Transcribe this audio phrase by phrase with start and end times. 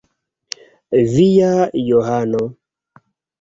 [1.13, 2.43] Via Johano.